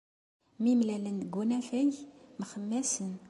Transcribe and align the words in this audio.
Mi 0.61 0.71
mlalen 0.79 1.17
deg 1.21 1.33
unafag, 1.41 1.91
mxemmasen. 2.39 3.09